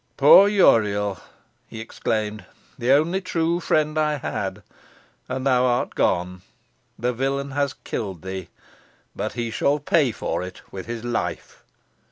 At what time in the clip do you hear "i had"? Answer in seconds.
3.99-4.63